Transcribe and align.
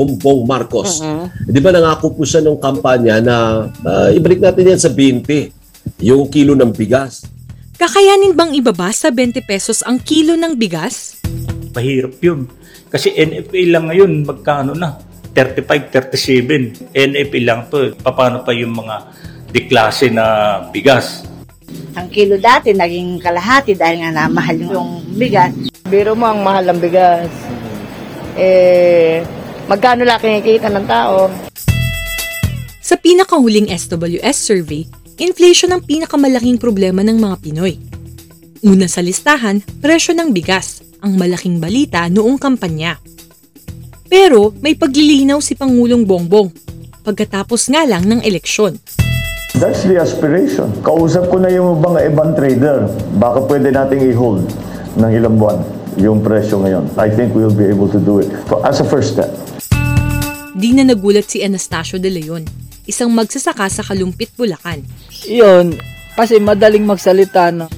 Bongbong 0.00 0.48
Marcos. 0.48 1.04
Di 1.44 1.60
ba 1.60 1.68
nangako 1.68 2.16
po 2.16 2.24
siya 2.24 2.40
nung 2.40 2.56
kampanya 2.56 3.20
na 3.20 3.68
ah, 3.84 4.08
ibalik 4.08 4.40
natin 4.40 4.72
yan 4.72 4.80
sa 4.80 4.88
20, 4.88 5.52
yung 6.00 6.24
kilo 6.32 6.56
ng 6.56 6.72
bigas. 6.72 7.28
Kakayanin 7.76 8.32
bang 8.32 8.56
ibaba 8.56 8.88
sa 8.96 9.12
20 9.12 9.44
pesos 9.44 9.84
ang 9.84 10.00
kilo 10.00 10.40
ng 10.40 10.56
bigas? 10.56 11.20
Mahirap 11.76 12.16
yun. 12.24 12.48
Kasi 12.88 13.12
NFA 13.12 13.60
lang 13.68 13.92
ngayon, 13.92 14.24
magkano 14.24 14.72
na? 14.72 14.96
35, 15.36 15.92
37. 16.12 16.96
NFA 16.96 17.38
lang 17.44 17.60
to. 17.68 17.92
Paano 18.00 18.40
pa 18.40 18.56
yung 18.56 18.72
mga 18.72 18.96
deklase 19.52 20.08
na 20.08 20.24
bigas? 20.72 21.28
Ang 21.94 22.08
kilo 22.08 22.40
dati 22.40 22.72
naging 22.72 23.20
kalahati 23.20 23.76
dahil 23.76 24.00
nga 24.00 24.26
namahal 24.26 24.56
yung 24.58 24.90
bigas. 25.14 25.52
Biro 25.86 26.16
mo 26.16 26.28
ang 26.28 26.40
mahal 26.40 26.64
ng 26.72 26.80
bigas. 26.82 27.30
Eh, 28.36 29.22
magkano 29.70 30.02
lang 30.02 30.18
kinikita 30.18 30.66
ng 30.66 30.86
tao? 30.90 31.30
Sa 32.82 32.98
pinakahuling 32.98 33.70
SWS 33.70 34.34
survey, 34.34 34.82
inflation 35.22 35.70
ang 35.70 35.86
pinakamalaking 35.86 36.58
problema 36.58 37.06
ng 37.06 37.22
mga 37.22 37.36
Pinoy. 37.38 37.78
Una 38.66 38.90
sa 38.90 38.98
listahan, 38.98 39.62
presyo 39.78 40.10
ng 40.18 40.34
bigas, 40.34 40.82
ang 40.98 41.14
malaking 41.14 41.62
balita 41.62 42.10
noong 42.10 42.34
kampanya. 42.34 42.98
Pero 44.10 44.50
may 44.58 44.74
paglilinaw 44.74 45.38
si 45.38 45.54
Pangulong 45.54 46.02
Bongbong 46.02 46.50
pagkatapos 47.06 47.70
nga 47.70 47.86
lang 47.86 48.10
ng 48.10 48.26
eleksyon. 48.26 48.74
That's 49.62 49.86
the 49.86 50.02
aspiration. 50.02 50.74
Kausap 50.82 51.30
ko 51.30 51.38
na 51.38 51.46
yung 51.46 51.78
mga 51.78 52.10
ibang 52.10 52.34
trader. 52.34 52.90
Baka 53.22 53.46
pwede 53.46 53.70
nating 53.70 54.02
i-hold 54.10 54.50
ng 54.98 55.10
ilang 55.14 55.38
buwan 55.38 55.62
yung 55.98 56.22
presyo 56.22 56.58
ngayon. 56.58 56.90
I 56.98 57.06
think 57.10 57.34
we'll 57.38 57.54
be 57.54 57.66
able 57.70 57.86
to 57.90 57.98
do 58.02 58.18
it 58.18 58.30
for, 58.50 58.62
as 58.66 58.82
a 58.82 58.86
first 58.86 59.14
step. 59.14 59.39
Di 60.50 60.74
na 60.74 60.82
nagulat 60.82 61.30
si 61.30 61.46
Anastasio 61.46 62.02
de 62.02 62.10
Leon, 62.10 62.42
isang 62.82 63.14
magsasaka 63.14 63.70
sa 63.70 63.86
Kalumpit, 63.86 64.34
Bulacan. 64.34 64.82
Iyon, 65.30 65.78
kasi 66.18 66.42
madaling 66.42 66.82
magsalita 66.82 67.54
no. 67.54 67.70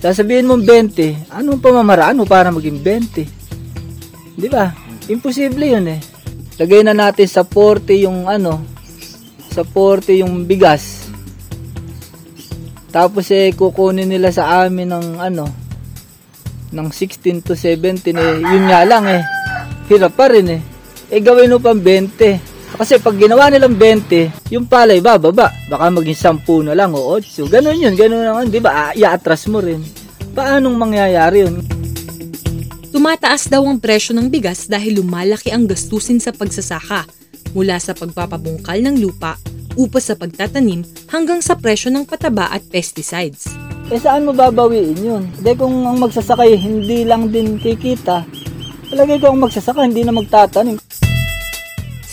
Sasabihin 0.00 0.48
mong 0.48 0.64
20, 0.64 1.28
anong 1.28 1.60
pamamaraan 1.60 2.16
mo 2.16 2.24
para 2.24 2.48
maging 2.48 2.80
20? 2.80 4.38
Di 4.38 4.48
ba? 4.48 4.72
Imposible 5.10 5.76
yun 5.76 5.90
eh. 5.90 6.00
Lagay 6.56 6.86
na 6.86 6.94
natin 6.96 7.26
sa 7.26 7.44
40 7.44 8.06
yung 8.06 8.24
ano, 8.30 8.64
sa 9.50 9.66
40 9.66 10.22
yung 10.24 10.46
bigas. 10.46 11.10
Tapos 12.94 13.28
eh 13.34 13.52
kukunin 13.52 14.08
nila 14.08 14.30
sa 14.30 14.64
amin 14.64 14.88
ng 14.88 15.06
ano, 15.18 15.44
ng 16.70 16.88
16 16.88 17.42
to 17.42 17.58
17 17.58 18.14
eh, 18.14 18.38
yun 18.38 18.64
nga 18.70 18.86
lang 18.86 19.04
eh. 19.10 19.22
Hirap 19.90 20.14
pa 20.14 20.30
rin 20.30 20.46
eh. 20.48 20.69
Eh 21.10 21.18
gawin 21.18 21.50
mo 21.50 21.58
pang 21.58 21.74
20. 21.74 22.78
Kasi 22.78 23.02
pag 23.02 23.18
ginawa 23.18 23.50
nilang 23.50 23.74
20, 23.74 24.54
yung 24.54 24.70
palay 24.70 25.02
bababa. 25.02 25.50
Baka 25.66 25.90
maging 25.90 26.38
10 26.38 26.70
na 26.70 26.78
lang 26.78 26.94
o 26.94 27.18
8. 27.18 27.50
Ganun 27.50 27.82
yun, 27.82 27.98
ganun 27.98 28.22
naman. 28.22 28.46
Di 28.46 28.62
ba? 28.62 28.70
Ah, 28.70 28.92
I-atras 28.94 29.50
mo 29.50 29.58
rin. 29.58 29.82
Paanong 30.30 30.78
mangyayari 30.78 31.50
yun? 31.50 31.66
Tumataas 32.94 33.50
daw 33.50 33.66
ang 33.66 33.82
presyo 33.82 34.14
ng 34.14 34.30
bigas 34.30 34.70
dahil 34.70 35.02
lumalaki 35.02 35.50
ang 35.50 35.66
gastusin 35.66 36.22
sa 36.22 36.30
pagsasaka 36.30 37.10
mula 37.58 37.78
sa 37.82 37.90
pagpapabungkal 37.90 38.78
ng 38.78 39.02
lupa, 39.02 39.34
upa 39.74 39.98
sa 39.98 40.14
pagtatanim 40.14 40.86
hanggang 41.10 41.42
sa 41.42 41.58
presyo 41.58 41.90
ng 41.90 42.06
pataba 42.06 42.50
at 42.54 42.62
pesticides. 42.70 43.50
Eh 43.90 43.98
saan 43.98 44.22
mo 44.22 44.30
babawiin 44.30 45.02
yun? 45.02 45.26
Hindi 45.26 45.52
kung 45.58 45.74
ang 45.82 45.98
magsasakay 45.98 46.54
hindi 46.54 47.02
lang 47.02 47.34
din 47.34 47.58
kikita, 47.58 48.22
palagay 48.90 49.18
ko 49.18 49.34
ang 49.34 49.42
magsasaka 49.42 49.82
hindi 49.82 50.06
na 50.06 50.14
magtatanim. 50.14 50.78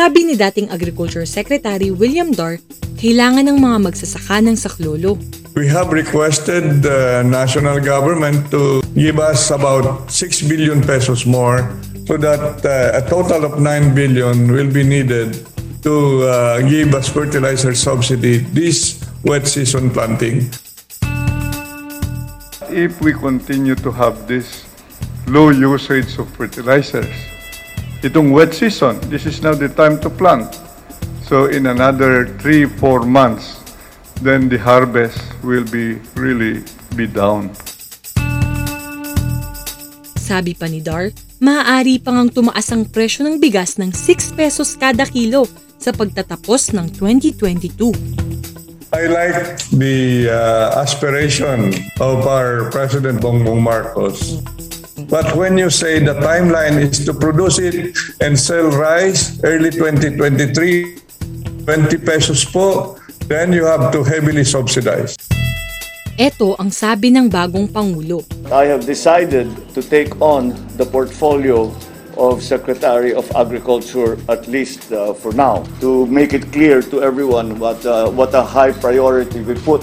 Sabi 0.00 0.24
ni 0.24 0.32
dating 0.32 0.72
Agriculture 0.72 1.28
Secretary 1.28 1.92
William 1.92 2.32
Dar, 2.32 2.56
kailangan 2.96 3.52
ng 3.52 3.60
mga 3.60 3.76
magsasaka 3.84 4.40
ng 4.40 4.56
saklolo. 4.56 5.20
We 5.52 5.68
have 5.68 5.92
requested 5.92 6.80
the 6.80 7.20
national 7.20 7.84
government 7.84 8.48
to 8.48 8.80
give 8.96 9.20
us 9.20 9.52
about 9.52 10.08
6 10.08 10.48
billion 10.48 10.80
pesos 10.80 11.28
more 11.28 11.68
so 12.08 12.16
that 12.16 12.64
uh, 12.64 12.96
a 12.96 13.04
total 13.12 13.44
of 13.44 13.60
9 13.60 13.92
billion 13.92 14.48
will 14.48 14.72
be 14.72 14.80
needed 14.80 15.36
to 15.84 16.24
uh, 16.24 16.64
give 16.64 16.96
us 16.96 17.12
fertilizer 17.12 17.76
subsidy 17.76 18.40
this 18.56 19.04
wet 19.20 19.44
season 19.44 19.92
planting. 19.92 20.48
if 22.72 23.04
we 23.04 23.12
continue 23.12 23.76
to 23.76 23.92
have 23.92 24.24
this 24.24 24.64
low 25.28 25.52
usage 25.52 26.16
of 26.16 26.24
fertilizers, 26.40 27.29
itong 28.00 28.32
wet 28.32 28.56
season, 28.56 28.96
this 29.12 29.28
is 29.28 29.44
now 29.44 29.52
the 29.52 29.68
time 29.68 30.00
to 30.00 30.08
plant. 30.08 30.48
So 31.28 31.46
in 31.46 31.68
another 31.68 32.26
three, 32.40 32.64
four 32.66 33.04
months, 33.04 33.60
then 34.24 34.48
the 34.48 34.58
harvest 34.58 35.20
will 35.44 35.64
be 35.68 36.00
really 36.16 36.64
be 36.96 37.06
down. 37.06 37.52
Sabi 40.16 40.54
pa 40.54 40.70
ni 40.70 40.78
Dar, 40.78 41.10
maaari 41.42 41.98
pang 41.98 42.22
ang 42.22 42.30
tumaas 42.30 42.70
ang 42.70 42.86
presyo 42.86 43.26
ng 43.26 43.42
bigas 43.42 43.76
ng 43.82 43.90
6 43.90 44.38
pesos 44.38 44.78
kada 44.78 45.04
kilo 45.08 45.46
sa 45.80 45.90
pagtatapos 45.90 46.70
ng 46.76 46.86
2022. 46.94 48.20
I 48.90 49.06
like 49.06 49.58
the 49.70 50.26
uh, 50.30 50.82
aspiration 50.82 51.70
of 52.02 52.26
our 52.26 52.70
President 52.74 53.22
Bongbong 53.22 53.62
Marcos. 53.62 54.42
But 55.08 55.36
when 55.36 55.56
you 55.56 55.70
say 55.70 56.02
the 56.02 56.14
timeline 56.18 56.82
is 56.82 57.04
to 57.06 57.14
produce 57.14 57.58
it 57.58 57.96
and 58.20 58.38
sell 58.38 58.68
rice 58.68 59.38
early 59.44 59.70
2023, 59.70 61.64
20 61.64 61.96
pesos 62.04 62.44
po, 62.44 62.98
then 63.30 63.52
you 63.52 63.64
have 63.64 63.92
to 63.94 64.02
heavily 64.02 64.44
subsidize. 64.44 65.14
Ito 66.20 66.58
ang 66.60 66.68
sabi 66.68 67.08
ng 67.14 67.32
bagong 67.32 67.72
Pangulo. 67.72 68.26
I 68.52 68.68
have 68.68 68.84
decided 68.84 69.48
to 69.72 69.80
take 69.80 70.12
on 70.20 70.52
the 70.76 70.84
portfolio 70.84 71.72
of 72.20 72.42
Secretary 72.42 73.14
of 73.14 73.24
Agriculture 73.32 74.18
at 74.28 74.44
least 74.44 74.92
uh, 74.92 75.14
for 75.14 75.32
now 75.32 75.64
to 75.80 76.04
make 76.12 76.34
it 76.34 76.52
clear 76.52 76.82
to 76.82 77.00
everyone 77.00 77.56
what 77.56 77.80
uh, 77.86 78.10
what 78.10 78.34
a 78.34 78.42
high 78.42 78.74
priority 78.74 79.40
we 79.40 79.54
put 79.64 79.80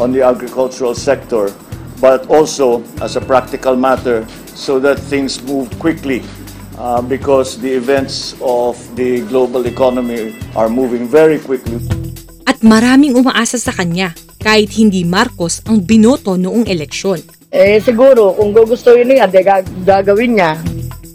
on 0.00 0.10
the 0.10 0.24
agricultural 0.24 0.94
sector 0.94 1.54
but 2.00 2.28
also 2.28 2.82
as 3.00 3.16
a 3.16 3.22
practical 3.22 3.76
matter 3.76 4.24
so 4.56 4.80
that 4.80 4.96
things 4.98 5.40
move 5.44 5.68
quickly 5.78 6.24
uh, 6.78 7.00
because 7.00 7.60
the 7.60 7.72
events 7.72 8.36
of 8.40 8.76
the 8.96 9.24
global 9.28 9.66
economy 9.66 10.36
are 10.56 10.68
moving 10.68 11.08
very 11.08 11.40
quickly. 11.40 11.80
At 12.46 12.62
maraming 12.62 13.18
umaasa 13.18 13.58
sa 13.58 13.74
kanya 13.74 14.14
kahit 14.40 14.70
hindi 14.78 15.02
Marcos 15.02 15.60
ang 15.66 15.82
binoto 15.82 16.38
noong 16.38 16.70
eleksyon. 16.70 17.18
Eh, 17.50 17.80
siguro, 17.82 18.36
kung 18.36 18.52
gugustuhin 18.52 19.08
niya, 19.10 19.26
gagawin 19.82 20.38
niya. 20.38 20.60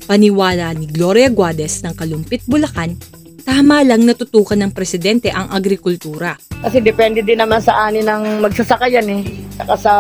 Paniwala 0.10 0.74
ni 0.76 0.90
Gloria 0.90 1.32
Guades 1.32 1.86
ng 1.86 1.94
Kalumpit, 1.96 2.44
Bulacan, 2.50 2.98
tama 3.42 3.82
lang 3.82 4.06
natutukan 4.06 4.56
ng 4.62 4.72
presidente 4.72 5.34
ang 5.34 5.50
agrikultura. 5.50 6.38
Kasi 6.62 6.80
depende 6.80 7.26
din 7.26 7.42
naman 7.42 7.60
sa 7.60 7.90
ani 7.90 8.06
ng 8.06 8.40
magsasaka 8.40 8.88
yan 8.88 9.08
eh. 9.10 9.22
Saka 9.58 9.76
sa 9.76 9.94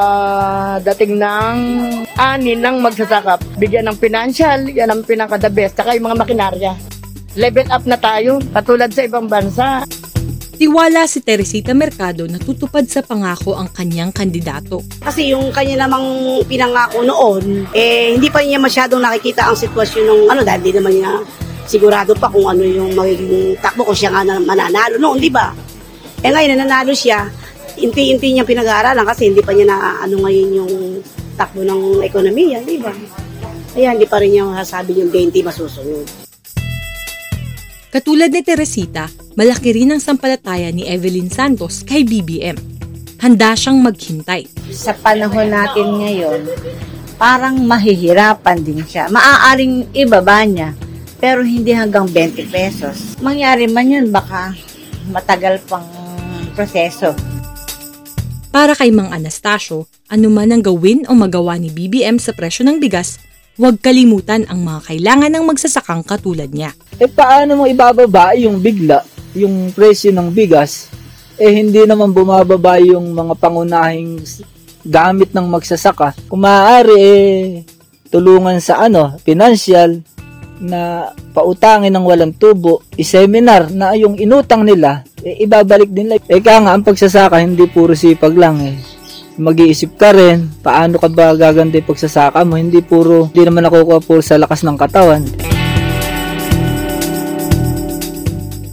dating 0.86 1.18
ng 1.18 1.58
ani 2.16 2.54
ng 2.56 2.78
magsasaka, 2.80 3.42
bigyan 3.58 3.90
ng 3.90 3.98
financial, 3.98 4.70
yan 4.70 4.94
ang 4.94 5.02
pinaka-the 5.02 5.50
best. 5.50 5.76
Saka 5.76 5.98
yung 5.98 6.08
mga 6.08 6.22
makinarya. 6.22 6.72
Level 7.36 7.68
up 7.74 7.84
na 7.90 7.98
tayo, 7.98 8.38
katulad 8.54 8.94
sa 8.94 9.02
ibang 9.04 9.26
bansa. 9.26 9.84
Tiwala 10.62 11.10
si 11.10 11.26
Teresita 11.26 11.74
Mercado 11.74 12.30
na 12.30 12.38
tutupad 12.38 12.86
sa 12.86 13.02
pangako 13.02 13.58
ang 13.58 13.74
kanyang 13.74 14.14
kandidato. 14.14 14.86
Kasi 15.02 15.34
yung 15.34 15.50
kanya 15.50 15.90
namang 15.90 16.06
pinangako 16.46 17.02
noon, 17.02 17.66
eh 17.74 18.14
hindi 18.14 18.30
pa 18.30 18.46
niya 18.46 18.62
masyadong 18.62 19.02
nakikita 19.02 19.50
ang 19.50 19.58
sitwasyon 19.58 20.06
ng 20.06 20.22
ano 20.30 20.42
dahil 20.46 20.62
di 20.62 20.72
naman 20.78 20.94
niya 20.94 21.12
sigurado 21.72 22.12
pa 22.20 22.28
kung 22.28 22.44
ano 22.52 22.68
yung 22.68 22.92
magiging 22.92 23.56
takbo 23.64 23.88
kung 23.88 23.96
siya 23.96 24.12
nga 24.12 24.28
na 24.28 24.36
mananalo 24.44 25.00
noon, 25.00 25.24
di 25.24 25.32
ba? 25.32 25.56
Eh 26.20 26.28
ngayon 26.28 26.60
nanalo 26.60 26.92
siya, 26.92 27.32
inti-inti 27.80 28.36
niya 28.36 28.44
pinag-aaralan 28.44 29.08
kasi 29.08 29.32
hindi 29.32 29.40
pa 29.40 29.56
niya 29.56 29.72
na 29.72 30.04
ano 30.04 30.20
ngayon 30.20 30.50
yung 30.52 30.74
takbo 31.40 31.64
ng 31.64 32.04
ekonomiya, 32.04 32.60
di 32.68 32.76
ba? 32.76 32.92
Kaya 33.72 33.96
hindi 33.96 34.04
pa 34.04 34.20
rin 34.20 34.36
niya 34.36 34.44
masasabi 34.52 35.00
yung 35.00 35.08
20 35.08 35.48
masusunod. 35.48 36.04
Katulad 37.92 38.32
ni 38.32 38.44
Teresita, 38.44 39.08
malaki 39.40 39.72
rin 39.72 39.96
ang 39.96 40.04
sampalataya 40.04 40.72
ni 40.76 40.84
Evelyn 40.88 41.32
Santos 41.32 41.84
kay 41.88 42.04
BBM. 42.04 42.56
Handa 43.20 43.56
siyang 43.56 43.80
maghintay. 43.80 44.48
Sa 44.72 44.92
panahon 44.96 45.52
natin 45.52 45.88
ngayon, 46.00 46.40
parang 47.20 47.60
mahihirapan 47.64 48.58
din 48.64 48.82
siya. 48.88 49.12
Maaaring 49.12 49.92
ibaba 49.94 50.42
niya, 50.48 50.74
pero 51.22 51.46
hindi 51.46 51.72
hanggang 51.72 52.10
20 52.10 52.50
pesos. 52.50 53.16
Mangyari 53.22 53.70
man 53.70 53.88
yun, 53.88 54.10
baka 54.10 54.58
matagal 55.14 55.62
pang 55.70 55.86
proseso. 56.58 57.14
Para 58.52 58.76
kay 58.76 58.92
Mang 58.92 59.14
Anastasio, 59.14 59.88
anuman 60.12 60.52
ang 60.52 60.66
gawin 60.66 61.08
o 61.08 61.16
magawa 61.16 61.56
ni 61.56 61.72
BBM 61.72 62.20
sa 62.20 62.36
presyo 62.36 62.68
ng 62.68 62.82
bigas, 62.82 63.22
Huwag 63.62 63.84
kalimutan 63.84 64.48
ang 64.48 64.64
mga 64.64 64.90
kailangan 64.90 65.32
ng 65.38 65.44
magsasakang 65.44 66.08
katulad 66.08 66.48
niya. 66.50 66.72
Eh 66.98 67.12
paano 67.12 67.60
mo 67.60 67.64
ibababa 67.68 68.32
yung 68.34 68.64
bigla, 68.64 69.04
yung 69.36 69.76
presyo 69.76 70.16
ng 70.16 70.32
bigas, 70.32 70.88
eh 71.36 71.52
hindi 71.52 71.84
naman 71.84 72.16
bumababa 72.16 72.80
yung 72.80 73.12
mga 73.12 73.36
pangunahing 73.38 74.24
gamit 74.88 75.36
ng 75.36 75.46
magsasaka. 75.52 76.16
Kung 76.32 76.42
maaari 76.42 76.96
eh 76.96 77.22
tulungan 78.08 78.58
sa 78.64 78.88
ano, 78.88 79.20
financial 79.20 80.00
na 80.62 81.10
pautangin 81.34 81.90
ng 81.90 82.06
walang 82.06 82.34
tubo, 82.38 82.86
i-seminar 82.94 83.74
na 83.74 83.98
yung 83.98 84.16
inutang 84.16 84.62
nila, 84.62 85.02
eh, 85.26 85.42
ibabalik 85.42 85.90
din 85.90 86.14
nila. 86.14 86.22
Eh 86.30 86.40
kaya 86.40 86.62
nga 86.62 86.78
ang 86.78 86.86
pagsasaka 86.86 87.42
hindi 87.42 87.66
puro 87.66 87.98
sipag 87.98 88.38
lang 88.38 88.62
eh. 88.62 88.78
Mag-iisip 89.42 89.98
ka 89.98 90.14
rin, 90.14 90.54
paano 90.62 91.02
ka 91.02 91.10
ba 91.10 91.34
gaganda 91.34 91.82
yung 91.82 91.90
pagsasaka 91.90 92.46
mo, 92.46 92.62
hindi 92.62 92.80
puro, 92.86 93.34
hindi 93.34 93.42
naman 93.42 93.66
nakukuha 93.66 94.00
puro 94.06 94.22
sa 94.22 94.38
lakas 94.38 94.62
ng 94.62 94.78
katawan. 94.78 95.26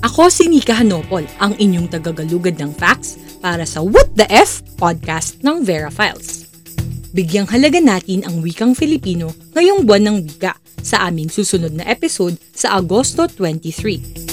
Ako 0.05 0.29
si 0.29 0.51
Nika 0.51 0.77
Hanopol, 0.77 1.25
ang 1.41 1.57
inyong 1.57 1.89
tagagalugad 1.89 2.61
ng 2.61 2.75
facts 2.77 3.17
para 3.39 3.65
sa 3.65 3.81
What 3.81 4.13
the 4.19 4.27
F 4.29 4.61
podcast 4.77 5.41
ng 5.47 5.63
Vera 5.63 5.89
Files. 5.89 6.45
Bigyang 7.15 7.49
halaga 7.49 7.81
natin 7.81 8.27
ang 8.29 8.45
wikang 8.45 8.77
Filipino 8.77 9.33
ngayong 9.57 9.89
buwan 9.89 10.13
ng 10.13 10.17
wika 10.29 10.53
sa 10.83 11.09
aming 11.09 11.33
susunod 11.33 11.75
na 11.75 11.87
episode 11.89 12.37
sa 12.53 12.77
Agosto 12.77 13.25
23. 13.31 14.28